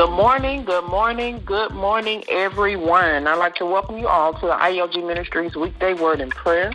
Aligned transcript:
Good 0.00 0.12
morning, 0.12 0.64
good 0.64 0.86
morning, 0.86 1.42
good 1.44 1.72
morning, 1.72 2.24
everyone. 2.30 3.26
I'd 3.26 3.34
like 3.34 3.56
to 3.56 3.66
welcome 3.66 3.98
you 3.98 4.08
all 4.08 4.32
to 4.32 4.46
the 4.46 4.54
ILG 4.54 5.06
Ministries 5.06 5.54
weekday 5.54 5.92
word 5.92 6.22
and 6.22 6.32
prayer. 6.32 6.72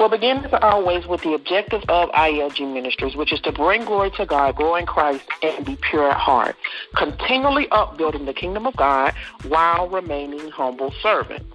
We'll 0.00 0.08
begin 0.08 0.44
as 0.44 0.52
always 0.60 1.06
with 1.06 1.22
the 1.22 1.34
objective 1.34 1.84
of 1.88 2.08
ILG 2.08 2.58
Ministries, 2.74 3.14
which 3.14 3.32
is 3.32 3.38
to 3.42 3.52
bring 3.52 3.84
glory 3.84 4.10
to 4.16 4.26
God, 4.26 4.56
grow 4.56 4.74
in 4.74 4.86
Christ, 4.86 5.22
and 5.40 5.64
be 5.64 5.76
pure 5.76 6.10
at 6.10 6.16
heart, 6.16 6.56
continually 6.96 7.68
upbuilding 7.70 8.24
the 8.24 8.34
kingdom 8.34 8.66
of 8.66 8.74
God 8.74 9.14
while 9.46 9.88
remaining 9.88 10.50
humble 10.50 10.90
servants, 11.00 11.46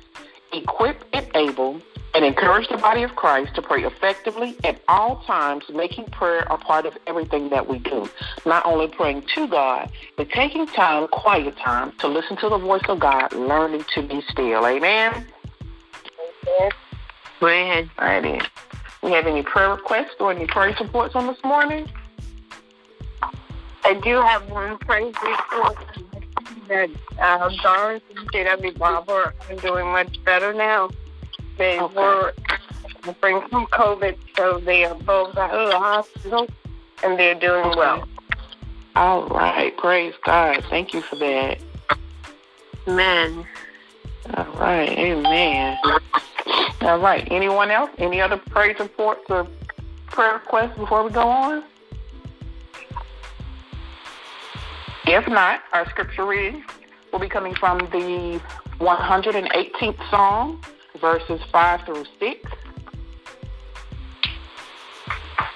equipped 0.54 1.04
and 1.11 1.27
able 1.35 1.81
and 2.14 2.23
encourage 2.23 2.68
the 2.70 2.77
body 2.77 3.04
of 3.04 3.16
Christ 3.16 3.55
to 3.55 3.61
pray 3.61 3.84
effectively 3.84 4.55
at 4.63 4.80
all 4.88 5.18
times, 5.25 5.66
making 5.73 6.05
prayer 6.05 6.45
a 6.50 6.57
part 6.57 6.86
of 6.86 6.98
everything 7.07 7.50
that 7.50 7.68
we 7.68 7.80
do. 7.80 8.09
Not 8.45 8.66
only 8.66 8.88
praying 8.88 9.23
to 9.36 9.48
God, 9.48 9.91
but 10.16 10.30
taking 10.30 10.67
time, 10.67 11.08
quiet 11.08 11.58
time, 11.58 11.91
to 11.99 12.08
listen 12.08 12.38
to 12.38 12.49
the 12.49 12.58
voice 12.58 12.84
of 12.88 12.99
God, 12.99 13.34
learning 13.34 13.86
to 13.95 14.03
be 14.03 14.22
still. 14.30 14.66
Amen. 14.66 15.27
Go 17.39 17.48
ahead. 17.48 17.89
All 17.98 18.08
right, 18.08 18.22
then. 18.22 18.41
We 19.02 19.11
have 19.11 19.27
any 19.27 19.44
prayer 19.44 19.72
requests 19.72 20.16
or 20.20 20.31
any 20.31 20.48
prayer 20.48 20.75
supports 20.77 21.16
on 21.16 21.27
this 21.27 21.44
morning? 21.44 21.89
I 23.86 23.95
do 23.95 24.22
have 24.22 24.50
one 24.50 24.77
praise 24.77 25.14
report 25.22 25.77
that 26.70 26.89
uh, 27.20 27.50
Doris 27.61 28.02
and 28.16 28.31
JW 28.31 28.77
Barber 28.77 29.34
are 29.50 29.55
doing 29.58 29.88
much 29.88 30.23
better 30.23 30.53
now. 30.53 30.89
They 31.57 31.80
Okay. 31.80 31.95
were 31.95 32.34
suffering 33.05 33.41
from 33.49 33.67
COVID, 33.67 34.17
so 34.38 34.59
they 34.59 34.85
are 34.85 34.95
both 34.95 35.38
out 35.38 35.52
of 35.52 35.70
the 35.70 35.77
hospital 35.80 36.48
and 37.03 37.20
they're 37.20 37.35
doing 37.35 37.66
Okay. 37.66 37.77
well. 37.77 38.07
All 38.95 39.27
right. 39.27 39.75
Praise 39.77 40.13
God. 40.23 40.63
Thank 40.70 40.94
you 40.94 41.02
for 41.02 41.16
that. 41.17 41.58
Amen. 42.88 43.45
All 44.36 44.45
right. 44.59 44.89
Amen. 44.89 45.78
All 46.81 47.00
right. 47.00 47.28
Anyone 47.31 47.72
else? 47.72 47.89
Any 47.97 48.22
other 48.22 48.38
praise 48.38 48.80
reports 48.80 49.22
or 49.30 49.47
prayer 50.08 50.33
requests 50.33 50.78
before 50.78 51.03
we 51.03 51.09
go 51.11 51.28
on? 51.28 51.63
If 55.06 55.28
not, 55.28 55.61
our 55.73 55.89
scripture 55.89 56.25
reading 56.25 56.63
will 57.11 57.19
be 57.19 57.30
coming 57.30 57.56
from 57.56 57.80
the 57.80 58.39
118th 58.80 60.09
Psalm, 60.09 60.61
verses 61.04 61.42
5 61.52 61.82
through 61.82 62.06
6. 62.18 62.50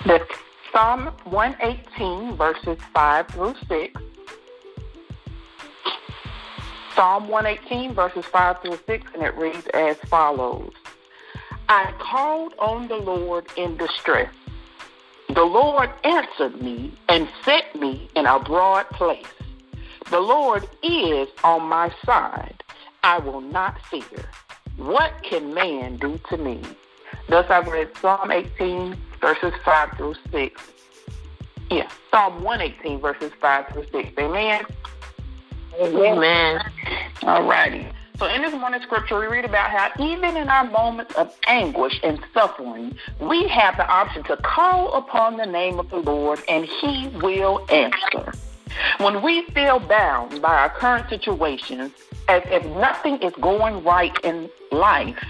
The 0.06 0.28
Psalm 0.74 1.06
118, 1.24 2.36
verses 2.36 2.78
5 2.94 3.28
through 3.30 3.56
6. 3.70 4.02
Psalm 6.94 7.30
118, 7.30 7.94
verses 7.94 8.26
5 8.26 8.62
through 8.62 8.78
6, 8.86 9.12
and 9.14 9.24
it 9.24 9.34
reads 9.38 9.66
as 9.68 9.96
follows 10.10 10.74
I 11.70 11.94
called 11.98 12.54
on 12.60 12.90
the 12.90 12.98
Lord 12.98 13.46
in 13.56 13.78
distress. 13.78 14.34
The 15.30 15.46
Lord 15.46 15.90
answered 16.04 16.62
me 16.62 16.94
and 17.08 17.30
set 17.46 17.74
me 17.74 18.10
in 18.18 18.26
a 18.26 18.38
broad 18.38 18.90
place. 18.90 19.26
The 20.10 20.20
Lord 20.20 20.68
is 20.84 21.30
on 21.46 21.64
my 21.64 21.94
side. 22.06 22.62
I 23.02 23.20
will 23.20 23.40
not 23.40 23.82
fear. 23.84 24.30
What 24.78 25.12
can 25.24 25.54
man 25.54 25.98
do 25.98 26.20
to 26.30 26.38
me? 26.38 26.62
Thus 27.30 27.50
I've 27.50 27.68
read 27.68 27.90
Psalm 28.00 28.32
18, 28.32 28.96
verses 29.20 29.54
5 29.66 29.98
through 29.98 30.16
6. 30.32 30.62
Yeah, 31.70 31.90
Psalm 32.12 32.44
118, 32.44 33.02
verses 33.02 33.32
5 33.42 33.68
through 33.70 33.86
6. 33.92 34.10
Amen. 34.20 34.64
Amen. 35.80 36.62
All 37.24 37.44
righty. 37.44 37.88
So 38.20 38.26
in 38.26 38.42
this 38.42 38.54
morning 38.54 38.82
scripture, 38.82 39.20
we 39.20 39.28
read 39.28 39.46
about 39.46 39.70
how 39.70 39.92
even 40.04 40.38
in 40.38 40.48
our 40.50 40.64
moments 40.64 41.14
of 41.16 41.36
anguish 41.48 42.00
and 42.04 42.20
suffering, 42.34 42.98
we 43.20 43.48
have 43.48 43.78
the 43.78 43.88
option 43.88 44.24
to 44.24 44.38
call 44.38 44.94
upon 44.94 45.38
the 45.38 45.46
name 45.46 45.80
of 45.80 45.90
the 45.90 45.98
Lord 45.98 46.40
and 46.50 46.66
he 46.66 47.10
will 47.22 47.66
answer. 47.70 48.34
When 48.98 49.22
we 49.22 49.44
feel 49.50 49.80
bound 49.80 50.42
by 50.42 50.56
our 50.56 50.70
current 50.70 51.10
situations, 51.10 51.92
as 52.28 52.44
if 52.46 52.66
nothing 52.78 53.18
is 53.22 53.34
going 53.40 53.84
right 53.84 54.18
in 54.24 54.50
life, 54.72 55.24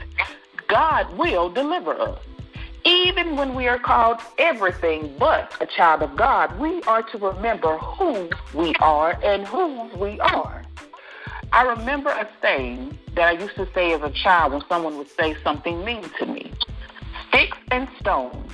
God 0.68 1.18
will 1.18 1.50
deliver 1.50 2.00
us. 2.00 2.20
Even 2.86 3.36
when 3.36 3.54
we 3.56 3.68
are 3.68 3.80
called 3.80 4.20
everything 4.38 5.14
but 5.20 5.54
a 5.60 5.66
child 5.66 6.02
of 6.02 6.16
God, 6.16 6.58
we 6.60 6.82
are 6.84 7.04
to 7.04 7.18
remember 7.18 7.78
who 7.78 8.30
we 8.54 8.74
are 8.76 9.20
and 9.24 9.46
whose 9.46 9.94
we 9.94 10.20
are. 10.20 10.64
I 11.52 11.64
remember 11.64 12.10
a 12.10 12.28
saying 12.42 12.98
that 13.16 13.28
I 13.28 13.32
used 13.32 13.56
to 13.56 13.68
say 13.74 13.94
as 13.94 14.02
a 14.02 14.12
child 14.12 14.54
when 14.54 14.62
someone 14.70 14.98
would 14.98 15.10
say 15.10 15.36
something 15.44 15.84
mean 15.84 16.10
to 16.20 16.26
me. 16.26 16.52
Sticks 17.30 17.58
and 17.72 17.88
stones 18.00 18.54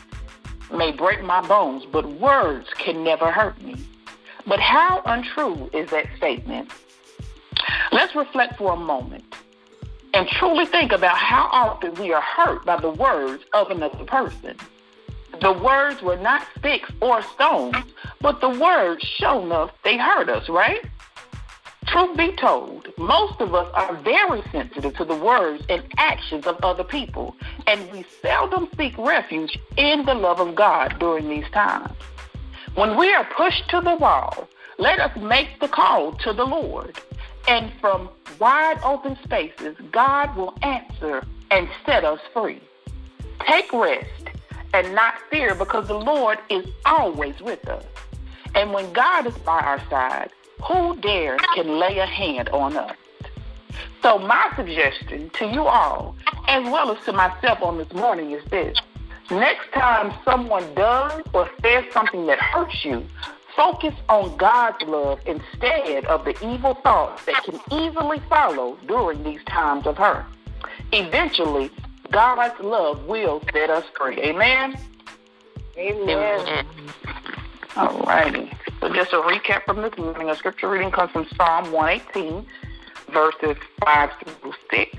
may 0.71 0.91
break 0.91 1.23
my 1.23 1.45
bones, 1.47 1.85
but 1.91 2.05
words 2.13 2.67
can 2.77 3.03
never 3.03 3.31
hurt 3.31 3.61
me. 3.61 3.75
But 4.47 4.59
how 4.59 5.01
untrue 5.05 5.69
is 5.73 5.89
that 5.91 6.07
statement? 6.17 6.71
Let's 7.93 8.15
reflect 8.15 8.57
for 8.57 8.73
a 8.73 8.75
moment 8.75 9.23
and 10.15 10.27
truly 10.27 10.65
think 10.65 10.91
about 10.91 11.15
how 11.15 11.47
often 11.51 11.93
we 11.93 12.11
are 12.11 12.23
hurt 12.23 12.65
by 12.65 12.81
the 12.81 12.89
words 12.89 13.43
of 13.53 13.69
another 13.69 14.03
person. 14.05 14.55
The 15.39 15.53
words 15.53 16.01
were 16.01 16.17
not 16.17 16.41
sticks 16.57 16.89
or 17.01 17.21
stones, 17.21 17.75
but 18.19 18.41
the 18.41 18.49
words 18.49 19.03
shown 19.03 19.51
us 19.51 19.69
they 19.83 19.95
hurt 19.97 20.27
us, 20.27 20.49
right? 20.49 20.83
Truth 21.85 22.17
be 22.17 22.31
told, 22.31 22.87
most 22.97 23.39
of 23.39 23.53
us 23.53 23.69
are 23.75 23.95
very 23.97 24.41
sensitive 24.51 24.95
to 24.95 25.05
the 25.05 25.15
words 25.15 25.63
and 25.69 25.83
actions 25.97 26.47
of 26.47 26.57
other 26.63 26.83
people, 26.83 27.35
and 27.67 27.91
we 27.91 28.05
seldom 28.23 28.69
seek 28.75 28.97
refuge 28.97 29.59
in 29.77 30.03
the 30.05 30.15
love 30.15 30.39
of 30.39 30.55
God 30.55 30.95
during 30.99 31.29
these 31.29 31.49
times. 31.51 31.93
When 32.73 32.97
we 32.97 33.13
are 33.13 33.29
pushed 33.37 33.69
to 33.69 33.81
the 33.81 33.93
wall, 33.93 34.49
let 34.79 34.99
us 34.99 35.15
make 35.15 35.59
the 35.59 35.67
call 35.67 36.13
to 36.13 36.33
the 36.33 36.45
Lord. 36.45 36.99
And 37.47 37.71
from 37.81 38.09
wide 38.39 38.79
open 38.83 39.17
spaces, 39.23 39.75
God 39.91 40.35
will 40.35 40.55
answer 40.61 41.25
and 41.51 41.67
set 41.85 42.05
us 42.05 42.19
free. 42.33 42.61
Take 43.45 43.71
rest 43.73 44.29
and 44.73 44.95
not 44.95 45.15
fear 45.29 45.53
because 45.53 45.87
the 45.87 45.99
Lord 45.99 46.39
is 46.49 46.65
always 46.85 47.39
with 47.41 47.67
us. 47.67 47.85
And 48.55 48.71
when 48.71 48.91
God 48.93 49.27
is 49.27 49.37
by 49.39 49.59
our 49.59 49.81
side, 49.89 50.31
who 50.63 50.95
dares 50.97 51.41
can 51.55 51.79
lay 51.79 51.99
a 51.99 52.05
hand 52.05 52.49
on 52.49 52.77
us? 52.77 52.95
So 54.01 54.17
my 54.19 54.51
suggestion 54.55 55.29
to 55.31 55.47
you 55.47 55.63
all, 55.63 56.15
as 56.47 56.63
well 56.65 56.91
as 56.91 57.03
to 57.05 57.13
myself 57.13 57.61
on 57.61 57.77
this 57.77 57.91
morning, 57.93 58.31
is 58.31 58.43
this. 58.49 58.77
Next 59.31 59.71
time 59.73 60.13
someone 60.25 60.73
does 60.75 61.21
or 61.33 61.49
says 61.61 61.85
something 61.91 62.25
that 62.27 62.39
hurts 62.39 62.83
you, 62.85 63.05
focus 63.55 63.93
on 64.09 64.35
God's 64.37 64.83
love 64.85 65.19
instead 65.25 66.05
of 66.05 66.25
the 66.25 66.35
evil 66.45 66.75
thoughts 66.75 67.25
that 67.25 67.43
can 67.43 67.59
easily 67.71 68.19
follow 68.29 68.77
during 68.87 69.23
these 69.23 69.43
times 69.45 69.85
of 69.85 69.97
hurt. 69.97 70.25
Eventually, 70.91 71.71
God's 72.11 72.59
love 72.59 73.05
will 73.05 73.41
set 73.51 73.69
us 73.69 73.85
free. 73.97 74.19
Amen? 74.21 74.77
Amen. 75.77 76.65
All 77.75 77.99
righty. 78.01 78.51
So 78.79 78.93
just 78.93 79.13
a 79.13 79.17
recap 79.17 79.63
from 79.65 79.81
this 79.81 79.97
morning. 79.97 80.29
A 80.29 80.35
scripture 80.35 80.69
reading 80.69 80.91
comes 80.91 81.11
from 81.11 81.25
Psalm 81.35 81.71
118, 81.71 82.45
verses 83.11 83.57
5 83.83 84.09
through 84.41 84.53
6. 84.69 84.97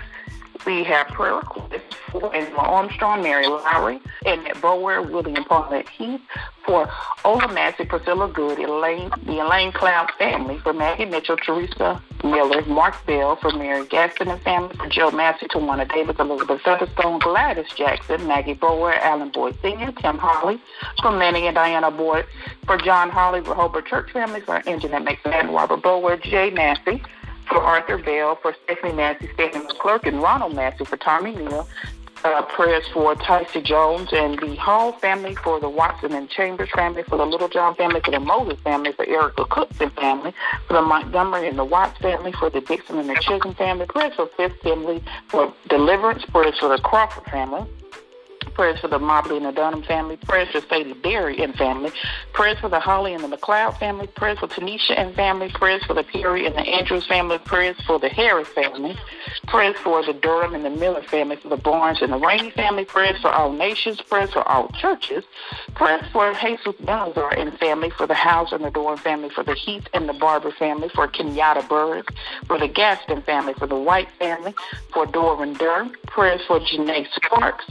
We 0.67 0.83
have 0.85 1.09
prayer 1.09 1.35
requests 1.35 1.95
for 2.11 2.35
Angela 2.35 2.63
Armstrong, 2.63 3.23
Mary 3.23 3.47
Lowry, 3.47 4.01
Annette 4.25 4.61
Bower, 4.63 5.03
William 5.03 5.45
Paulette 5.45 5.89
Heath, 5.91 6.21
for 6.65 6.89
Ola 7.25 7.53
Massey, 7.53 7.85
Priscilla 7.85 8.29
Good, 8.29 8.59
Elaine, 8.59 9.11
the 9.27 9.45
Elaine 9.45 9.73
Cloud 9.73 10.11
family, 10.19 10.59
for 10.59 10.73
Maggie 10.73 11.05
Mitchell, 11.05 11.37
Teresa 11.37 12.03
Miller, 12.23 12.65
Mark 12.65 12.95
Bell, 13.05 13.37
for 13.37 13.51
Mary 13.53 13.87
Gaston 13.87 14.29
and 14.29 14.41
family, 14.43 14.75
for 14.77 14.89
Joe 14.89 15.11
Massey, 15.11 15.47
Tawana 15.49 15.87
Davis, 15.93 16.17
Elizabeth 16.19 16.63
Featherstone, 16.63 17.19
Gladys 17.19 17.67
Jackson, 17.77 18.27
Maggie 18.27 18.55
Bower, 18.55 18.95
Alan 18.95 19.31
Boyd 19.31 19.57
Sr., 19.61 19.93
Tim 19.93 20.17
Holly, 20.17 20.59
for 21.03 21.11
Manny 21.13 21.47
and 21.47 21.57
Diana 21.57 21.91
Boyd, 21.91 22.25
for 22.65 22.79
John 22.79 23.11
Holly, 23.11 23.41
Rehoboth 23.41 23.85
Church 23.85 24.11
family, 24.13 24.41
for 24.41 24.61
Anjanette 24.61 25.07
McFadden, 25.07 25.55
Robert 25.55 25.83
Bower, 25.83 26.17
Jay 26.17 26.49
Massey, 26.49 27.03
for 27.49 27.59
Arthur 27.59 27.99
Bell, 27.99 28.37
for 28.41 28.55
Stephanie 28.65 28.95
Massey, 28.95 29.29
Stephanie 29.35 29.65
McClurk, 29.67 30.07
and 30.07 30.23
Ronald 30.23 30.55
Massey, 30.55 30.85
for 30.85 30.97
Tommy 30.97 31.35
Neal, 31.35 31.69
uh, 32.25 32.43
prayers 32.43 32.85
for 32.93 33.15
Tyson 33.15 33.65
Jones 33.65 34.09
and 34.13 34.39
the 34.39 34.57
Hall 34.57 34.93
family, 34.93 35.35
for 35.35 35.61
the 35.61 35.69
Watson 35.69 36.13
and 36.13 36.29
Chambers 36.29 36.71
family, 36.75 37.03
for 37.03 37.19
the 37.19 37.27
Little 37.27 37.49
John 37.49 37.75
family, 37.75 38.01
for 38.01 38.11
the 38.11 38.21
Moses 38.21 38.59
family, 38.61 38.93
for 38.93 39.07
Erica 39.07 39.45
Cookson 39.45 39.91
family, 39.91 40.33
for 40.67 40.75
the 40.75 40.83
Montgomery 40.83 41.49
and 41.49 41.59
the 41.59 41.65
Watts 41.65 41.99
family, 41.99 42.33
for 42.33 42.49
the 42.49 42.63
Dixon 42.63 42.99
and 42.99 43.09
the 43.09 43.17
Chisholm 43.17 43.55
family, 43.55 43.87
prayers 43.87 44.15
for 44.15 44.27
Fifth 44.37 44.61
family, 44.63 45.03
for 45.29 45.53
deliverance, 45.69 46.25
prayers 46.27 46.59
for 46.59 46.69
the 46.69 46.79
Crawford 46.79 47.25
family, 47.25 47.69
Prayers 48.55 48.79
for 48.79 48.87
the 48.87 49.01
Mobley 49.01 49.37
and 49.37 49.47
the 49.47 49.53
Dunham 49.53 49.83
family. 49.83 50.17
Prayers 50.17 50.49
for 50.51 50.61
Sadie 50.61 50.93
Berry 50.93 51.43
and 51.43 51.55
family. 51.57 51.91
Prayers 52.33 52.59
for 52.61 52.69
the 52.69 52.79
Holly 52.79 53.13
and 53.13 53.25
the 53.25 53.37
McLeod 53.37 53.77
family. 53.79 54.07
Prayers 54.07 54.39
for 54.39 54.47
Tanisha 54.47 54.97
and 54.97 55.13
family. 55.17 55.49
Prayers 55.49 55.83
for 55.85 55.95
the 55.95 56.05
Perry 56.05 56.47
and 56.47 56.55
the 56.55 56.61
Andrews 56.61 57.05
family. 57.07 57.39
Prayers 57.39 57.77
for 57.85 57.99
the 57.99 58.09
Harris 58.09 58.47
family. 58.49 58.97
Prayers 59.49 59.77
for 59.83 60.05
the 60.05 60.13
Durham 60.13 60.55
and 60.55 60.65
the 60.65 60.71
Miller 60.71 61.03
family. 61.03 61.35
For 61.35 61.49
the 61.49 61.57
Barnes 61.57 62.01
and 62.01 62.13
the 62.13 62.19
Rainey 62.19 62.51
family. 62.51 62.85
Prayers 62.85 63.21
for 63.21 63.31
all 63.33 63.53
nations. 63.53 64.01
Prayers 64.01 64.33
for 64.33 64.47
all 64.49 64.69
churches. 64.69 65.25
Prayers 65.75 66.05
for 66.13 66.33
Jesus 66.35 66.75
Benazar 66.81 67.37
and 67.37 67.59
family. 67.59 67.91
For 67.91 68.07
the 68.07 68.15
House 68.15 68.53
and 68.53 68.65
the 68.65 68.71
Dorn 68.71 68.99
family. 68.99 69.31
For 69.31 69.43
the 69.43 69.55
Heath 69.55 69.89
and 69.93 70.09
the 70.09 70.13
Barber 70.13 70.53
family. 70.53 70.89
For 70.91 71.09
Kenyatta 71.09 71.69
Berg. 71.69 72.15
For 72.47 72.57
the 72.57 72.69
Gaston 72.69 73.23
family. 73.23 73.55
For 73.55 73.67
the 73.67 73.75
White 73.75 74.11
family. 74.21 74.55
For 74.93 75.07
Doran 75.07 75.55
Durr. 75.55 75.91
Prayers 76.07 76.43
for 76.47 76.61
Janae 76.61 77.09
Sparks. 77.17 77.65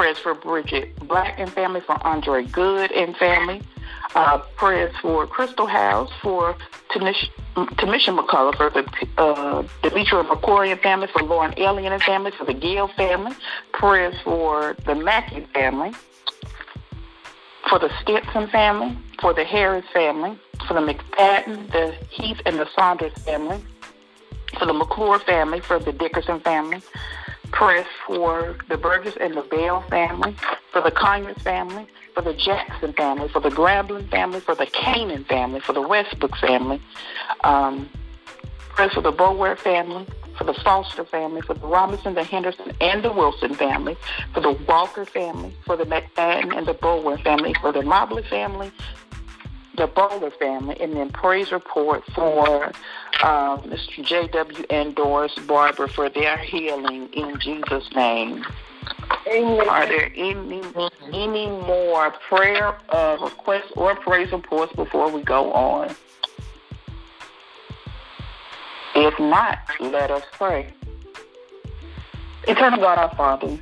Prayers 0.00 0.18
for 0.18 0.32
Bridget 0.32 0.96
Black 1.06 1.38
and 1.38 1.52
family, 1.52 1.82
for 1.82 2.02
Andre 2.06 2.46
Good 2.46 2.90
and 2.90 3.14
family. 3.18 3.60
Uh, 4.14 4.38
prayers 4.56 4.94
for 5.02 5.26
Crystal 5.26 5.66
House, 5.66 6.10
for 6.22 6.56
Tamisha, 6.88 7.28
McCullough, 7.54 8.56
for 8.56 8.70
the 8.70 8.88
uh, 9.18 9.62
Demetria 9.82 10.24
McCory 10.24 10.80
family, 10.82 11.06
for 11.12 11.22
Lauren 11.22 11.52
Alien 11.58 11.92
and 11.92 12.02
family, 12.02 12.30
for 12.30 12.46
the 12.46 12.54
Gill 12.54 12.88
family. 12.88 13.36
Prayers 13.74 14.14
for 14.24 14.74
the 14.86 14.94
Mackey 14.94 15.46
family, 15.52 15.92
for 17.68 17.78
the 17.78 17.90
Stetson 18.00 18.48
family, 18.48 18.96
for 19.20 19.34
the 19.34 19.44
Harris 19.44 19.84
family, 19.92 20.38
for 20.66 20.72
the 20.72 20.80
McFadden, 20.80 21.70
the 21.72 21.94
Heath, 22.08 22.40
and 22.46 22.58
the 22.58 22.66
Saunders 22.74 23.12
family, 23.24 23.62
for 24.58 24.64
the 24.64 24.72
McClure 24.72 25.18
family, 25.18 25.60
for 25.60 25.78
the 25.78 25.92
Dickerson 25.92 26.40
family, 26.40 26.80
prayers 27.52 27.86
for 28.06 28.56
the 28.68 28.76
Burgess 28.76 29.16
and 29.20 29.36
the 29.36 29.42
Bell 29.42 29.82
family, 29.88 30.36
for 30.72 30.80
the 30.80 30.90
Conyers 30.90 31.38
family, 31.38 31.86
for 32.14 32.22
the 32.22 32.34
Jackson 32.34 32.92
family, 32.92 33.28
for 33.28 33.40
the 33.40 33.50
Grambling 33.50 34.08
family, 34.10 34.40
for 34.40 34.54
the 34.54 34.66
Canaan 34.66 35.24
family, 35.24 35.60
for 35.60 35.72
the 35.72 35.86
Westbrook 35.86 36.36
family, 36.36 36.80
um, 37.44 37.88
prayers 38.70 38.92
for 38.92 39.02
the 39.02 39.12
Bower 39.12 39.56
family, 39.56 40.06
for 40.36 40.44
the 40.44 40.54
Foster 40.54 41.04
family, 41.04 41.42
for 41.42 41.54
the 41.54 41.66
Robinson, 41.66 42.14
the 42.14 42.24
Henderson, 42.24 42.72
and 42.80 43.02
the 43.02 43.12
Wilson 43.12 43.54
family, 43.54 43.96
for 44.32 44.40
the 44.40 44.52
Walker 44.68 45.04
family, 45.04 45.54
for 45.66 45.76
the 45.76 45.84
McFadden 45.84 46.56
and 46.56 46.66
the 46.66 46.74
Bower 46.74 47.18
family, 47.18 47.54
for 47.60 47.72
the 47.72 47.82
Mobley 47.82 48.22
family, 48.22 48.72
the 49.76 49.86
Bowler 49.86 50.30
family, 50.32 50.78
and 50.80 50.94
then 50.94 51.10
praise 51.10 51.52
report 51.52 52.04
for 52.14 52.72
um, 53.22 53.62
Mr. 53.62 54.04
J.W. 54.04 54.64
and 54.70 54.94
Doris 54.94 55.34
Barber 55.46 55.88
for 55.88 56.08
their 56.08 56.36
healing 56.38 57.08
in 57.12 57.38
Jesus' 57.38 57.88
name. 57.94 58.44
Amen. 59.26 59.68
Are 59.68 59.86
there 59.86 60.10
any 60.14 60.62
any 61.12 61.46
more 61.48 62.10
prayer 62.28 62.76
uh, 62.88 63.18
requests 63.20 63.72
or 63.76 63.94
praise 63.94 64.32
reports 64.32 64.72
before 64.74 65.10
we 65.10 65.22
go 65.22 65.52
on? 65.52 65.94
If 68.94 69.18
not, 69.20 69.58
let 69.80 70.10
us 70.10 70.24
pray. 70.32 70.72
Eternal 72.48 72.80
God, 72.80 72.98
our 72.98 73.14
Father. 73.14 73.58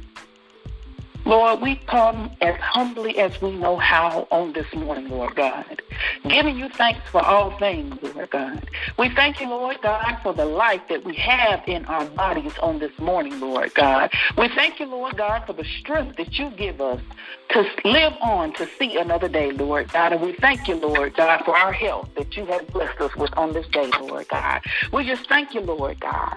Lord, 1.29 1.61
we 1.61 1.77
come 1.77 2.31
as 2.41 2.57
humbly 2.57 3.19
as 3.19 3.39
we 3.43 3.53
know 3.53 3.77
how 3.77 4.27
on 4.31 4.55
this 4.55 4.73
morning, 4.73 5.11
Lord 5.11 5.35
God, 5.35 5.83
giving 6.27 6.57
you 6.57 6.71
thanks 6.71 7.07
for 7.11 7.23
all 7.23 7.51
things, 7.59 7.99
Lord 8.03 8.31
God. 8.31 8.67
We 8.99 9.15
thank 9.15 9.39
you, 9.39 9.51
Lord 9.51 9.77
God, 9.83 10.17
for 10.23 10.33
the 10.33 10.47
life 10.47 10.81
that 10.89 11.05
we 11.05 11.15
have 11.17 11.63
in 11.67 11.85
our 11.85 12.07
bodies 12.07 12.55
on 12.63 12.79
this 12.79 12.99
morning, 12.99 13.41
Lord 13.41 13.75
God. 13.75 14.11
We 14.39 14.49
thank 14.49 14.81
you, 14.81 14.87
Lord 14.87 15.19
God, 15.19 15.45
for 15.47 15.53
the 15.53 15.65
strength 15.65 16.17
that 16.17 16.39
you 16.39 16.49
give 16.49 16.81
us 16.81 17.03
to 17.51 17.67
live 17.85 18.15
on 18.23 18.55
to 18.55 18.67
see 18.79 18.97
another 18.97 19.29
day, 19.29 19.51
Lord 19.51 19.93
God. 19.93 20.15
And 20.15 20.23
we 20.23 20.33
thank 20.33 20.67
you, 20.67 20.77
Lord 20.77 21.15
God, 21.15 21.45
for 21.45 21.55
our 21.55 21.75
health 21.75 22.09
that 22.17 22.39
you 22.39 22.47
have 22.47 22.67
blessed 22.73 23.03
us 23.03 23.15
with 23.17 23.37
on 23.37 23.53
this 23.53 23.67
day, 23.67 23.91
Lord 24.01 24.29
God. 24.29 24.63
We 24.95 25.05
just 25.07 25.29
thank 25.29 25.53
you, 25.53 25.61
Lord 25.61 26.01
God, 26.01 26.37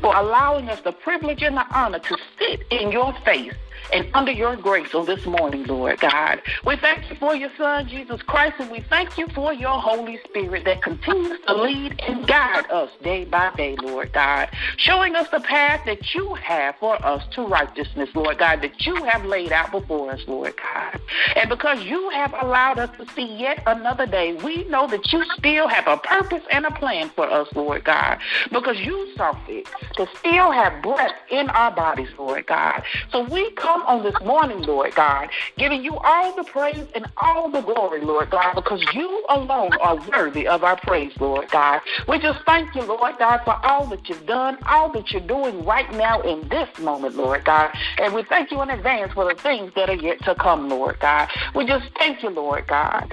for 0.00 0.16
allowing 0.16 0.70
us 0.70 0.80
the 0.80 0.92
privilege 0.92 1.42
and 1.42 1.58
the 1.58 1.66
honor 1.76 1.98
to 1.98 2.16
sit 2.38 2.62
in 2.70 2.90
your 2.90 3.12
face 3.22 3.52
and 3.92 4.06
under 4.14 4.32
your 4.32 4.56
grace 4.56 4.94
on 4.94 5.06
this 5.06 5.24
morning, 5.26 5.64
Lord 5.64 6.00
God. 6.00 6.42
We 6.64 6.76
thank 6.76 7.08
you 7.10 7.16
for 7.16 7.34
your 7.34 7.50
Son, 7.56 7.88
Jesus 7.88 8.22
Christ, 8.22 8.56
and 8.58 8.70
we 8.70 8.80
thank 8.80 9.18
you 9.18 9.28
for 9.28 9.52
your 9.52 9.80
Holy 9.80 10.18
Spirit 10.24 10.64
that 10.64 10.82
continues 10.82 11.40
to 11.46 11.54
lead 11.54 12.00
and 12.06 12.26
guide 12.26 12.70
us 12.70 12.90
day 13.02 13.24
by 13.24 13.54
day, 13.56 13.76
Lord 13.76 14.12
God, 14.12 14.48
showing 14.76 15.14
us 15.16 15.28
the 15.30 15.40
path 15.40 15.82
that 15.86 16.14
you 16.14 16.34
have 16.34 16.76
for 16.76 17.04
us 17.04 17.24
to 17.32 17.46
righteousness, 17.46 18.10
Lord 18.14 18.38
God, 18.38 18.62
that 18.62 18.86
you 18.86 19.04
have 19.04 19.24
laid 19.24 19.52
out 19.52 19.70
before 19.70 20.10
us, 20.10 20.20
Lord 20.26 20.54
God. 20.56 21.00
And 21.36 21.48
because 21.48 21.82
you 21.84 22.10
have 22.10 22.34
allowed 22.40 22.78
us 22.78 22.90
to 22.98 23.06
see 23.14 23.36
yet 23.36 23.62
another 23.66 24.06
day, 24.06 24.34
we 24.34 24.64
know 24.64 24.86
that 24.88 25.12
you 25.12 25.24
still 25.36 25.68
have 25.68 25.86
a 25.86 25.96
purpose 25.96 26.42
and 26.50 26.66
a 26.66 26.70
plan 26.72 27.10
for 27.10 27.30
us, 27.30 27.48
Lord 27.54 27.84
God, 27.84 28.18
because 28.50 28.78
you 28.80 29.14
saw 29.16 29.32
fit 29.46 29.68
to 29.96 30.08
still 30.18 30.50
have 30.50 30.82
breath 30.82 31.14
in 31.30 31.48
our 31.50 31.70
bodies, 31.70 32.08
Lord 32.18 32.46
God. 32.46 32.82
So 33.10 33.24
we 33.24 33.50
come 33.74 33.86
on 33.86 34.04
this 34.04 34.14
morning, 34.24 34.62
Lord 34.62 34.94
God, 34.94 35.30
giving 35.56 35.82
you 35.82 35.98
all 35.98 36.34
the 36.36 36.44
praise 36.44 36.86
and 36.94 37.06
all 37.16 37.50
the 37.50 37.60
glory, 37.60 38.00
Lord 38.02 38.30
God, 38.30 38.54
because 38.54 38.80
you 38.94 39.24
alone 39.28 39.72
are 39.80 39.96
worthy 40.12 40.46
of 40.46 40.62
our 40.62 40.76
praise, 40.76 41.12
Lord 41.18 41.50
God. 41.50 41.80
We 42.06 42.20
just 42.20 42.44
thank 42.46 42.72
you, 42.76 42.82
Lord 42.82 43.18
God, 43.18 43.40
for 43.44 43.58
all 43.66 43.86
that 43.86 44.08
you've 44.08 44.26
done, 44.26 44.58
all 44.66 44.92
that 44.92 45.10
you're 45.10 45.26
doing 45.26 45.64
right 45.64 45.92
now 45.94 46.20
in 46.20 46.48
this 46.48 46.68
moment, 46.78 47.16
Lord 47.16 47.44
God. 47.44 47.72
And 47.98 48.14
we 48.14 48.22
thank 48.22 48.52
you 48.52 48.62
in 48.62 48.70
advance 48.70 49.12
for 49.12 49.24
the 49.24 49.40
things 49.40 49.72
that 49.74 49.90
are 49.90 49.94
yet 49.94 50.22
to 50.22 50.36
come, 50.36 50.68
Lord 50.68 51.00
God. 51.00 51.28
We 51.54 51.66
just 51.66 51.86
thank 51.98 52.22
you, 52.22 52.30
Lord 52.30 52.66
God 52.66 53.12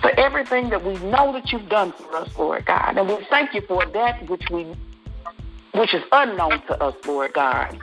for 0.00 0.10
everything 0.20 0.68
that 0.68 0.84
we 0.84 0.92
know 1.08 1.32
that 1.32 1.50
you've 1.50 1.70
done 1.70 1.90
for 1.92 2.14
us, 2.16 2.28
Lord 2.36 2.66
God. 2.66 2.98
And 2.98 3.08
we 3.08 3.26
thank 3.30 3.54
you 3.54 3.62
for 3.62 3.86
that 3.86 4.28
which 4.28 4.50
we 4.50 4.66
which 5.72 5.94
is 5.94 6.02
unknown 6.12 6.60
to 6.66 6.82
us, 6.82 6.94
Lord 7.06 7.32
God 7.32 7.80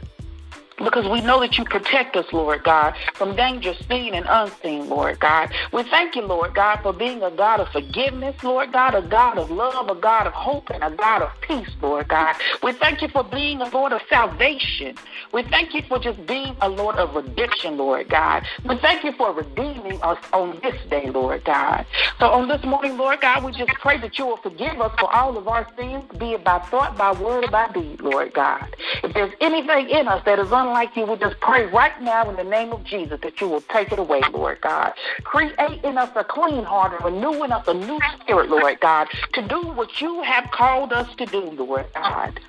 because 0.84 1.08
we 1.08 1.22
know 1.22 1.40
that 1.40 1.58
you 1.58 1.66
protect 1.66 2.16
us, 2.16 2.26
Lord 2.32 2.64
God, 2.64 2.94
from 3.16 3.36
danger 3.36 3.74
seen 3.88 4.14
and 4.14 4.26
unseen, 4.28 4.90
Lord 4.90 5.20
God. 5.20 5.50
We 5.72 5.84
thank 5.84 6.16
you, 6.16 6.24
Lord 6.24 6.54
God, 6.54 6.80
for 6.82 6.94
being 6.94 7.22
a 7.24 7.32
God 7.32 7.60
of 7.60 7.70
forgiveness, 7.70 8.36
Lord 8.44 8.72
God, 8.72 8.96
a 8.96 9.02
God 9.02 9.38
of 9.38 9.50
love, 9.52 9.90
a 9.90 9.96
God 9.96 10.28
of 10.28 10.34
hope, 10.34 10.70
and 10.70 10.84
a 10.84 10.92
God 10.96 11.22
of 11.22 11.32
peace, 11.42 11.70
Lord 11.82 12.08
God. 12.08 12.36
We 12.64 12.74
thank 12.74 13.02
you 13.02 13.08
for 13.08 13.24
being 13.24 13.62
a 13.62 13.70
Lord 13.70 13.94
of 13.94 14.02
salvation. 14.10 14.98
We 15.32 15.44
thank 15.44 15.74
you 15.74 15.82
for 15.84 16.00
just 16.00 16.26
being 16.26 16.56
a 16.62 16.70
Lord 16.70 16.96
of 16.96 17.16
redemption, 17.16 17.78
Lord 17.78 18.10
God. 18.10 18.44
We 18.66 18.78
thank 18.78 19.04
you 19.04 19.12
for 19.14 19.32
redeeming 19.32 20.02
us 20.02 20.18
on 20.34 20.60
this 20.62 20.76
day, 20.90 21.10
Lord 21.10 21.44
God. 21.44 21.86
So 22.20 22.28
on 22.28 22.48
this 22.48 22.64
morning, 22.64 22.98
Lord 22.98 23.22
God, 23.22 23.44
we 23.44 23.52
just 23.52 23.72
pray 23.74 23.98
that 24.00 24.18
you 24.18 24.26
will 24.26 24.38
forgive 24.38 24.80
us 24.82 24.92
for 25.00 25.14
all 25.14 25.38
of 25.38 25.48
our 25.48 25.68
sins, 25.78 26.04
be 26.18 26.34
it 26.34 26.44
by 26.44 26.60
thought, 26.60 26.98
by 26.98 27.12
word, 27.12 27.46
or 27.46 27.52
by 27.52 27.72
deed, 27.72 28.02
Lord 28.02 28.34
God. 28.34 28.68
If 29.04 29.14
there's 29.14 29.34
anything 29.42 29.90
in 29.90 30.08
us 30.08 30.24
that 30.26 30.40
is 30.40 30.52
unlike 30.52 30.71
like 30.72 30.96
you, 30.96 31.06
we 31.06 31.16
just 31.18 31.40
pray 31.40 31.66
right 31.66 32.00
now 32.02 32.30
in 32.30 32.36
the 32.36 32.44
name 32.44 32.72
of 32.72 32.84
Jesus 32.84 33.20
that 33.22 33.40
you 33.40 33.48
will 33.48 33.62
take 33.62 33.92
it 33.92 34.00
away, 34.00 34.22
Lord 34.32 34.60
God. 34.62 34.94
Create 35.24 35.84
in 35.84 35.98
us 35.98 36.10
a 36.16 36.24
clean 36.24 36.64
heart 36.64 36.94
and 36.94 37.04
renew 37.04 37.44
in 37.44 37.52
us 37.52 37.68
a 37.68 37.74
new 37.74 38.00
spirit, 38.20 38.50
Lord 38.50 38.80
God, 38.80 39.08
to 39.34 39.48
do 39.48 39.68
what 39.68 40.02
you 40.02 40.22
have 40.24 40.50
called 40.52 40.94
us 40.94 41.14
to 41.16 41.26
do, 41.26 41.42
Lord 41.52 41.88
God. 41.94 42.40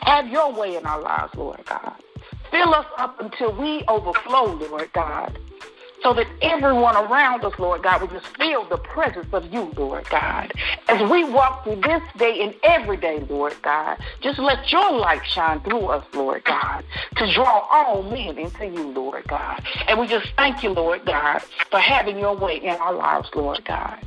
Have 0.00 0.28
your 0.28 0.52
way 0.52 0.76
in 0.76 0.86
our 0.86 1.00
lives, 1.00 1.34
Lord 1.34 1.64
God. 1.66 1.94
Fill 2.50 2.74
us 2.74 2.86
up 2.96 3.20
until 3.20 3.52
we 3.52 3.82
overflow, 3.88 4.54
Lord 4.54 4.92
God 4.92 5.36
so 6.06 6.14
that 6.14 6.28
everyone 6.40 6.94
around 6.94 7.44
us, 7.44 7.58
Lord 7.58 7.82
God, 7.82 8.00
will 8.00 8.06
just 8.06 8.28
feel 8.36 8.62
the 8.66 8.76
presence 8.76 9.26
of 9.32 9.52
you, 9.52 9.72
Lord 9.76 10.08
God. 10.08 10.52
As 10.86 11.10
we 11.10 11.24
walk 11.24 11.64
through 11.64 11.80
this 11.80 12.00
day 12.16 12.44
and 12.44 12.54
every 12.62 12.96
day, 12.96 13.26
Lord 13.28 13.56
God, 13.62 13.98
just 14.20 14.38
let 14.38 14.70
your 14.70 14.92
light 14.92 15.26
shine 15.26 15.60
through 15.62 15.86
us, 15.86 16.04
Lord 16.14 16.44
God, 16.44 16.84
to 17.16 17.34
draw 17.34 17.66
all 17.72 18.04
men 18.04 18.38
into 18.38 18.66
you, 18.66 18.86
Lord 18.92 19.26
God. 19.26 19.60
And 19.88 19.98
we 19.98 20.06
just 20.06 20.28
thank 20.36 20.62
you, 20.62 20.70
Lord 20.70 21.04
God, 21.04 21.42
for 21.72 21.80
having 21.80 22.20
your 22.20 22.36
way 22.36 22.58
in 22.58 22.76
our 22.76 22.94
lives, 22.94 23.28
Lord 23.34 23.64
God. 23.64 23.98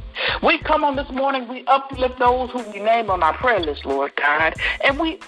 We 0.41 0.57
come 0.57 0.85
on 0.85 0.95
this 0.95 1.09
morning, 1.09 1.49
we 1.49 1.65
uplift 1.65 2.17
those 2.17 2.49
who 2.51 2.59
we 2.71 2.79
name 2.79 3.09
on 3.09 3.23
our 3.23 3.33
prayer 3.33 3.59
list, 3.59 3.85
Lord 3.85 4.15
God, 4.15 4.55
and 4.85 4.97
we 4.97 5.19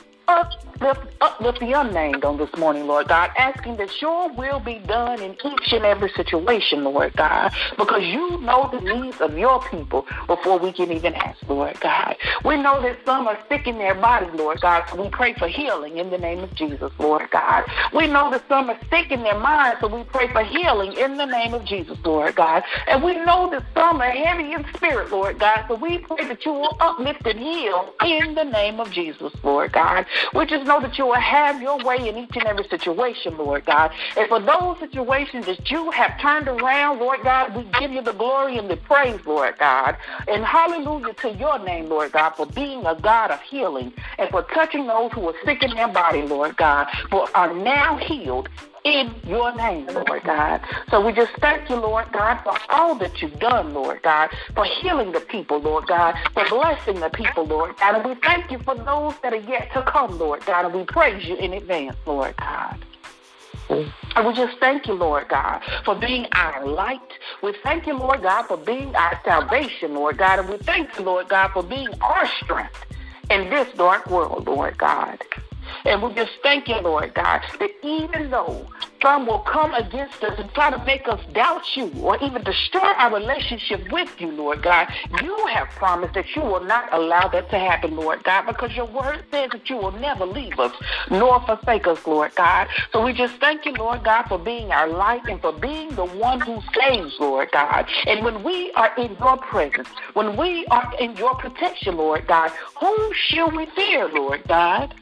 uplift, 0.81 1.13
uplift 1.21 1.59
the 1.59 1.73
unnamed 1.73 2.25
on 2.25 2.37
this 2.37 2.49
morning, 2.57 2.87
Lord 2.87 3.07
God, 3.07 3.29
asking 3.37 3.77
that 3.77 4.01
your 4.01 4.31
will 4.33 4.59
be 4.59 4.79
done 4.79 5.21
in 5.21 5.33
each 5.33 5.73
and 5.73 5.85
every 5.85 6.09
situation, 6.09 6.83
Lord 6.83 7.15
God, 7.15 7.51
because 7.77 8.03
you 8.03 8.41
know 8.41 8.69
the 8.71 8.81
needs 8.81 9.21
of 9.21 9.37
your 9.37 9.61
people 9.69 10.05
before 10.27 10.57
we 10.57 10.71
can 10.71 10.91
even 10.91 11.13
ask, 11.13 11.37
Lord 11.47 11.79
God. 11.79 12.15
We 12.43 12.57
know 12.57 12.81
that 12.81 12.97
some 13.05 13.27
are 13.27 13.37
sick 13.49 13.67
in 13.67 13.77
their 13.77 13.95
bodies, 13.95 14.31
Lord 14.33 14.61
God, 14.61 14.83
so 14.89 15.01
we 15.01 15.09
pray 15.09 15.33
for 15.33 15.47
healing 15.47 15.97
in 15.97 16.09
the 16.09 16.17
name 16.17 16.39
of 16.39 16.53
Jesus, 16.55 16.91
Lord 16.97 17.29
God. 17.31 17.63
We 17.93 18.07
know 18.07 18.31
that 18.31 18.43
some 18.47 18.69
are 18.69 18.79
sick 18.89 19.11
in 19.11 19.23
their 19.23 19.39
minds, 19.39 19.81
so 19.81 19.87
we 19.87 20.03
pray 20.03 20.27
for 20.29 20.43
healing 20.43 20.93
in 20.93 21.17
the 21.17 21.25
name 21.25 21.53
of 21.53 21.65
Jesus, 21.65 21.97
Lord 22.03 22.35
God. 22.35 22.63
And 22.87 23.03
we 23.03 23.13
know 23.13 23.49
that 23.51 23.63
some 23.75 24.01
are 24.01 24.11
heavy 24.11 24.53
in 24.53 24.65
spirit, 24.75 25.11
Lord 25.11 25.39
God, 25.39 25.65
so 25.67 25.75
we 25.75 25.99
pray 25.99 26.27
that 26.27 26.45
you 26.45 26.53
will 26.53 26.75
uplift 26.79 27.25
and 27.25 27.39
heal 27.39 27.93
in 28.03 28.35
the 28.35 28.43
name 28.43 28.79
of 28.79 28.91
Jesus, 28.91 29.33
Lord 29.43 29.71
God. 29.71 30.05
Which 30.33 30.51
is 30.51 30.65
know 30.71 30.79
that 30.79 30.97
you 30.97 31.05
will 31.05 31.15
have 31.15 31.61
your 31.61 31.77
way 31.79 32.07
in 32.07 32.17
each 32.17 32.35
and 32.35 32.45
every 32.45 32.65
situation, 32.69 33.37
Lord 33.37 33.65
God. 33.65 33.91
And 34.15 34.27
for 34.29 34.39
those 34.39 34.79
situations 34.79 35.45
that 35.45 35.69
you 35.69 35.91
have 35.91 36.17
turned 36.21 36.47
around, 36.47 36.99
Lord 36.99 37.21
God, 37.23 37.53
we 37.55 37.63
give 37.79 37.91
you 37.91 38.01
the 38.01 38.13
glory 38.13 38.57
and 38.57 38.69
the 38.69 38.77
praise, 38.77 39.19
Lord 39.25 39.57
God. 39.57 39.97
And 40.29 40.45
hallelujah 40.45 41.13
to 41.15 41.31
your 41.33 41.59
name, 41.59 41.89
Lord 41.89 42.13
God, 42.13 42.31
for 42.31 42.45
being 42.45 42.85
a 42.85 42.95
God 42.95 43.31
of 43.31 43.41
healing 43.41 43.91
and 44.17 44.29
for 44.29 44.43
touching 44.43 44.87
those 44.87 45.11
who 45.11 45.27
are 45.27 45.35
sick 45.43 45.61
in 45.61 45.71
their 45.71 45.89
body, 45.89 46.21
Lord 46.21 46.55
God, 46.55 46.87
for 47.09 47.27
are 47.35 47.53
now 47.53 47.97
healed 47.97 48.47
in 48.83 49.13
your 49.25 49.55
name, 49.55 49.87
Lord 49.87 50.23
God. 50.23 50.61
So 50.89 51.05
we 51.05 51.13
just 51.13 51.33
thank 51.39 51.69
you, 51.69 51.75
Lord 51.75 52.07
God, 52.11 52.41
for 52.43 52.57
all 52.69 52.95
that 52.95 53.21
you've 53.21 53.39
done, 53.39 53.73
Lord 53.73 54.01
God, 54.01 54.29
for 54.55 54.65
healing 54.65 55.11
the 55.11 55.19
people, 55.19 55.59
Lord 55.59 55.87
God, 55.87 56.15
for 56.33 56.47
blessing 56.49 56.99
the 56.99 57.09
people, 57.09 57.45
Lord 57.45 57.77
God. 57.77 57.95
And 57.95 58.05
we 58.05 58.15
thank 58.21 58.51
you 58.51 58.59
for 58.59 58.75
those 58.75 59.13
that 59.21 59.33
are 59.33 59.35
yet 59.35 59.71
to 59.73 59.81
come, 59.83 60.17
Lord 60.17 60.45
God. 60.45 60.65
And 60.65 60.73
we 60.73 60.83
praise 60.83 61.25
you 61.25 61.35
in 61.35 61.53
advance, 61.53 61.97
Lord 62.05 62.35
God. 62.37 62.83
And 63.69 64.27
we 64.27 64.33
just 64.33 64.57
thank 64.59 64.87
you, 64.87 64.93
Lord 64.93 65.29
God, 65.29 65.61
for 65.85 65.95
being 65.95 66.27
our 66.33 66.65
light. 66.65 66.99
We 67.41 67.53
thank 67.63 67.87
you, 67.87 67.97
Lord 67.97 68.21
God, 68.21 68.47
for 68.47 68.57
being 68.57 68.93
our 68.95 69.19
salvation, 69.23 69.93
Lord 69.93 70.17
God. 70.17 70.39
And 70.39 70.49
we 70.49 70.57
thank 70.57 70.97
you, 70.97 71.05
Lord 71.05 71.29
God, 71.29 71.51
for 71.51 71.63
being 71.63 71.89
our 72.01 72.27
strength 72.43 72.85
in 73.29 73.49
this 73.49 73.73
dark 73.75 74.09
world, 74.09 74.47
Lord 74.47 74.77
God. 74.77 75.23
And 75.85 76.01
we 76.01 76.13
just 76.13 76.31
thank 76.43 76.67
you, 76.67 76.77
Lord 76.77 77.13
God, 77.13 77.41
that 77.59 77.71
even 77.83 78.29
though 78.29 78.67
some 79.01 79.25
will 79.25 79.39
come 79.39 79.73
against 79.73 80.23
us 80.23 80.37
and 80.37 80.53
try 80.53 80.69
to 80.69 80.83
make 80.85 81.07
us 81.07 81.19
doubt 81.33 81.63
you 81.75 81.91
or 82.01 82.17
even 82.23 82.43
destroy 82.43 82.79
our 82.81 83.13
relationship 83.13 83.91
with 83.91 84.09
you, 84.21 84.31
Lord 84.31 84.61
God, 84.61 84.87
you 85.23 85.45
have 85.47 85.69
promised 85.69 86.13
that 86.13 86.35
you 86.35 86.41
will 86.41 86.63
not 86.63 86.93
allow 86.93 87.27
that 87.29 87.49
to 87.49 87.57
happen, 87.57 87.95
Lord 87.95 88.23
God, 88.23 88.45
because 88.45 88.75
your 88.75 88.85
word 88.85 89.23
says 89.31 89.49
that 89.51 89.69
you 89.69 89.77
will 89.77 89.91
never 89.93 90.25
leave 90.25 90.59
us 90.59 90.73
nor 91.09 91.41
forsake 91.41 91.87
us, 91.87 92.05
Lord 92.05 92.35
God. 92.35 92.67
So 92.91 93.03
we 93.03 93.13
just 93.13 93.35
thank 93.35 93.65
you, 93.65 93.73
Lord 93.73 94.03
God, 94.03 94.23
for 94.23 94.37
being 94.37 94.71
our 94.71 94.87
light 94.87 95.25
and 95.27 95.41
for 95.41 95.51
being 95.51 95.95
the 95.95 96.05
one 96.05 96.41
who 96.41 96.61
saves, 96.79 97.15
Lord 97.19 97.49
God. 97.51 97.87
And 98.05 98.23
when 98.23 98.43
we 98.43 98.71
are 98.73 98.93
in 98.97 99.15
your 99.19 99.37
presence, 99.37 99.87
when 100.13 100.37
we 100.37 100.65
are 100.67 100.93
in 100.99 101.15
your 101.17 101.35
protection, 101.35 101.97
Lord 101.97 102.27
God, 102.27 102.51
whom 102.79 103.13
shall 103.13 103.49
we 103.49 103.65
fear, 103.67 104.07
Lord 104.07 104.43
God? 104.47 104.93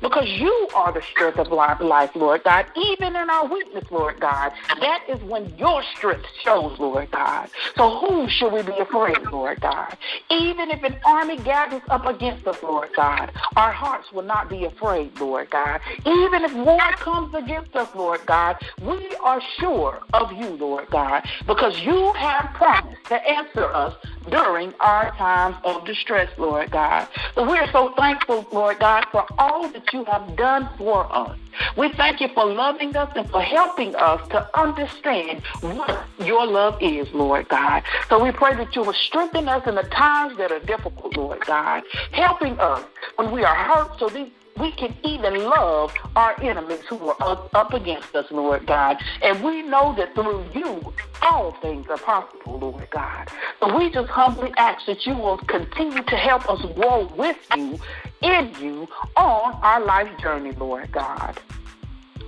Because 0.00 0.28
you 0.28 0.68
are 0.74 0.92
the 0.92 1.02
strength 1.02 1.38
of 1.38 1.48
life, 1.48 2.10
Lord 2.14 2.44
God. 2.44 2.66
Even 2.76 3.16
in 3.16 3.30
our 3.30 3.46
weakness, 3.46 3.84
Lord 3.90 4.20
God, 4.20 4.52
that 4.80 5.04
is 5.08 5.20
when 5.22 5.56
your 5.58 5.82
strength 5.96 6.26
shows, 6.42 6.78
Lord 6.78 7.10
God. 7.10 7.50
So 7.76 7.98
who 7.98 8.28
should 8.28 8.52
we 8.52 8.62
be 8.62 8.78
afraid, 8.78 9.18
Lord 9.32 9.60
God? 9.60 9.96
Even 10.30 10.70
if 10.70 10.82
an 10.82 10.96
army 11.04 11.36
gathers 11.38 11.82
up 11.88 12.06
against 12.06 12.46
us, 12.46 12.62
Lord 12.62 12.90
God, 12.94 13.32
our 13.56 13.72
hearts 13.72 14.12
will 14.12 14.22
not 14.22 14.48
be 14.48 14.64
afraid, 14.64 15.18
Lord 15.20 15.50
God. 15.50 15.80
Even 16.06 16.44
if 16.44 16.54
war 16.54 16.78
comes 16.92 17.34
against 17.34 17.74
us, 17.76 17.88
Lord 17.94 18.24
God, 18.26 18.56
we 18.80 19.14
are 19.16 19.40
sure 19.58 20.00
of 20.12 20.32
you, 20.32 20.48
Lord 20.50 20.88
God, 20.90 21.24
because 21.46 21.80
you 21.80 22.12
have 22.14 22.50
promised 22.54 23.04
to 23.06 23.28
answer 23.28 23.64
us 23.64 23.94
during 24.28 24.74
our 24.80 25.10
times 25.16 25.56
of 25.64 25.84
distress, 25.84 26.28
Lord 26.38 26.70
God. 26.70 27.08
We're 27.36 27.70
so 27.72 27.92
thankful, 27.96 28.46
Lord 28.52 28.78
God, 28.78 29.06
for 29.10 29.26
all 29.38 29.68
that 29.68 29.87
you 29.92 30.04
have 30.04 30.36
done 30.36 30.68
for 30.76 31.06
us. 31.14 31.38
We 31.76 31.92
thank 31.92 32.20
you 32.20 32.28
for 32.28 32.44
loving 32.44 32.94
us 32.96 33.10
and 33.16 33.28
for 33.30 33.42
helping 33.42 33.94
us 33.96 34.26
to 34.28 34.58
understand 34.58 35.42
what 35.60 36.06
your 36.20 36.46
love 36.46 36.78
is, 36.80 37.08
Lord 37.12 37.48
God. 37.48 37.82
So 38.08 38.22
we 38.22 38.30
pray 38.30 38.54
that 38.54 38.74
you 38.76 38.82
will 38.82 38.92
strengthen 38.92 39.48
us 39.48 39.66
in 39.66 39.74
the 39.74 39.82
times 39.82 40.36
that 40.38 40.52
are 40.52 40.60
difficult, 40.60 41.16
Lord 41.16 41.44
God, 41.44 41.82
helping 42.12 42.58
us 42.58 42.84
when 43.16 43.30
we 43.30 43.44
are 43.44 43.54
hurt 43.54 43.98
so 43.98 44.08
these 44.08 44.30
we 44.58 44.72
can 44.72 44.94
even 45.04 45.44
love 45.44 45.94
our 46.16 46.40
enemies 46.42 46.80
who 46.88 47.10
are 47.20 47.48
up 47.54 47.72
against 47.72 48.14
us, 48.14 48.30
Lord 48.30 48.66
God. 48.66 48.96
And 49.22 49.42
we 49.42 49.62
know 49.62 49.94
that 49.96 50.14
through 50.14 50.44
you, 50.54 50.92
all 51.22 51.52
things 51.60 51.86
are 51.88 51.98
possible, 51.98 52.58
Lord 52.58 52.88
God. 52.90 53.28
So 53.60 53.76
we 53.76 53.90
just 53.90 54.08
humbly 54.08 54.52
ask 54.56 54.86
that 54.86 55.06
you 55.06 55.14
will 55.14 55.38
continue 55.38 56.02
to 56.02 56.16
help 56.16 56.48
us 56.48 56.60
grow 56.74 57.06
with 57.16 57.36
you, 57.56 57.78
in 58.22 58.54
you, 58.60 58.88
on 59.16 59.54
our 59.62 59.84
life 59.84 60.10
journey, 60.20 60.52
Lord 60.52 60.90
God. 60.92 61.38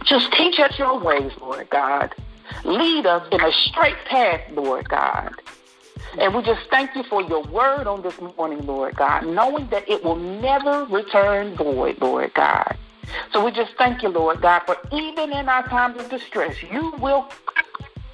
Just 0.04 0.32
teach 0.32 0.58
us 0.58 0.78
your 0.78 0.99
ways, 0.99 1.32
Lord 1.40 1.68
God. 1.70 2.14
Lead 2.64 3.06
us 3.06 3.26
in 3.30 3.40
a 3.40 3.52
straight 3.52 3.96
path, 4.06 4.40
Lord 4.52 4.88
God. 4.88 5.34
And 6.19 6.35
we 6.35 6.43
just 6.43 6.69
thank 6.71 6.95
you 6.95 7.02
for 7.05 7.23
your 7.23 7.43
word 7.45 7.87
on 7.87 8.02
this 8.02 8.21
morning, 8.21 8.67
Lord 8.67 8.97
God, 8.97 9.26
knowing 9.26 9.69
that 9.69 9.88
it 9.88 10.02
will 10.02 10.17
never 10.17 10.85
return 10.87 11.55
void, 11.55 12.00
Lord 12.00 12.35
God. 12.35 12.76
So 13.33 13.45
we 13.45 13.52
just 13.52 13.75
thank 13.76 14.02
you, 14.02 14.09
Lord 14.09 14.40
God, 14.40 14.61
for 14.67 14.76
even 14.93 15.33
in 15.33 15.49
our 15.49 15.67
times 15.69 16.00
of 16.00 16.11
distress, 16.11 16.62
you 16.62 16.90
will 17.00 17.29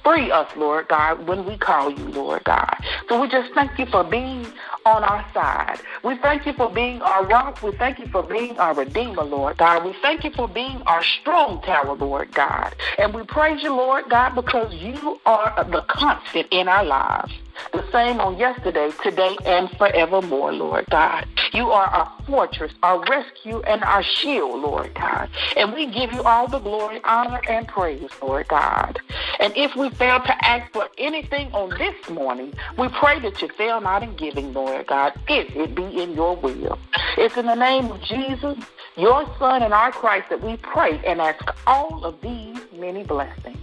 free 0.03 0.31
us, 0.31 0.47
Lord 0.55 0.87
God, 0.87 1.27
when 1.27 1.45
we 1.45 1.57
call 1.57 1.91
you, 1.91 2.05
Lord 2.09 2.43
God. 2.45 2.77
So 3.09 3.19
we 3.19 3.27
just 3.27 3.53
thank 3.53 3.77
you 3.77 3.85
for 3.85 4.03
being 4.03 4.47
on 4.85 5.03
our 5.03 5.25
side. 5.33 5.81
We 6.03 6.17
thank 6.17 6.45
you 6.45 6.53
for 6.53 6.69
being 6.69 7.01
our 7.01 7.25
rock. 7.25 7.61
We 7.61 7.71
thank 7.73 7.99
you 7.99 8.07
for 8.07 8.23
being 8.23 8.57
our 8.57 8.73
redeemer, 8.73 9.23
Lord 9.23 9.57
God. 9.57 9.83
We 9.83 9.93
thank 10.01 10.23
you 10.23 10.31
for 10.31 10.47
being 10.47 10.81
our 10.83 11.03
strong 11.03 11.61
tower, 11.61 11.95
Lord 11.95 12.33
God. 12.33 12.73
And 12.97 13.13
we 13.13 13.23
praise 13.23 13.61
you, 13.61 13.75
Lord 13.75 14.05
God, 14.09 14.35
because 14.35 14.73
you 14.75 15.19
are 15.25 15.65
the 15.69 15.81
constant 15.81 16.47
in 16.51 16.67
our 16.67 16.85
lives 16.85 17.33
the 17.71 17.83
same 17.91 18.19
on 18.19 18.37
yesterday, 18.37 18.91
today, 19.03 19.37
and 19.45 19.69
forevermore, 19.77 20.53
Lord 20.53 20.85
God. 20.89 21.27
You 21.53 21.71
are 21.71 21.87
our 21.87 22.11
fortress, 22.25 22.73
our 22.83 22.99
rescue, 23.09 23.61
and 23.61 23.83
our 23.83 24.03
shield, 24.03 24.61
Lord 24.61 24.93
God. 24.93 25.29
And 25.55 25.73
we 25.73 25.85
give 25.87 26.11
you 26.13 26.21
all 26.23 26.47
the 26.47 26.59
glory, 26.59 27.01
honor, 27.03 27.41
and 27.49 27.67
praise, 27.67 28.09
Lord 28.21 28.47
God. 28.47 28.99
And 29.39 29.55
if 29.55 29.75
we 29.75 29.89
fail 29.89 30.19
to 30.19 30.45
ask 30.45 30.71
for 30.71 30.89
anything 30.97 31.51
on 31.53 31.69
this 31.77 32.09
morning, 32.09 32.53
we 32.77 32.89
pray 32.89 33.19
that 33.19 33.41
you 33.41 33.47
fail 33.49 33.81
not 33.81 34.03
in 34.03 34.15
giving, 34.15 34.53
Lord 34.53 34.87
God, 34.87 35.13
if 35.27 35.55
it 35.55 35.75
be 35.75 36.01
in 36.01 36.13
your 36.13 36.35
will. 36.35 36.79
It's 37.17 37.37
in 37.37 37.45
the 37.45 37.55
name 37.55 37.91
of 37.91 38.01
Jesus, 38.01 38.57
your 38.95 39.25
Son, 39.39 39.63
and 39.63 39.73
our 39.73 39.91
Christ 39.91 40.29
that 40.29 40.41
we 40.41 40.57
pray 40.57 40.99
and 41.05 41.21
ask 41.21 41.43
all 41.65 42.03
of 42.05 42.19
these 42.21 42.57
many 42.73 43.03
blessings. 43.03 43.57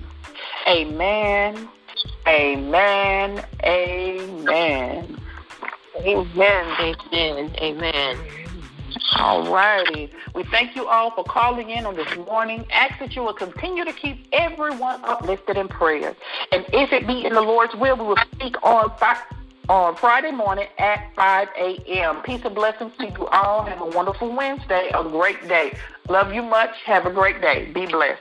Amen 0.67 1.69
Amen. 2.27 3.45
Amen. 3.65 5.19
Amen. 5.97 6.97
Amen. 7.13 7.57
Amen. 7.61 8.19
All 9.17 9.53
righty. 9.53 10.11
We 10.35 10.45
thank 10.45 10.75
you 10.75 10.87
all 10.87 11.11
for 11.13 11.25
calling 11.25 11.71
in 11.71 11.87
on 11.87 11.97
this 11.97 12.17
morning. 12.17 12.67
Ask 12.73 12.99
that 12.99 13.15
you 13.15 13.23
will 13.23 13.35
continue 13.35 13.85
to 13.85 13.93
keep 13.93 14.27
everyone 14.33 15.05
uplifted 15.05 15.57
in 15.57 15.69
prayer. 15.69 16.17
And 16.53 16.65
if 16.73 16.93
it 16.93 17.07
be 17.07 17.25
in 17.25 17.35
the 17.35 17.41
Lord's 17.41 17.75
will, 17.75 17.97
we 17.97 18.05
will 18.05 18.19
speak 18.33 18.57
on 18.63 18.91
on 19.69 19.97
Friday 19.97 20.31
morning 20.31 20.67
at 20.79 21.11
5 21.17 21.49
a.m. 21.59 22.23
Peace 22.23 22.43
and 22.45 22.55
blessings 22.55 22.93
to 22.99 23.07
you 23.07 23.27
all. 23.29 23.65
Have 23.65 23.81
a 23.81 23.87
wonderful 23.87 24.35
Wednesday, 24.35 24.91
a 24.95 25.03
great 25.05 25.49
day. 25.49 25.77
Love 26.09 26.33
you 26.35 26.43
much. 26.43 26.71
Have 26.85 27.07
a 27.07 27.11
great 27.11 27.41
day. 27.41 27.71
Be 27.73 27.87
blessed. 27.87 28.21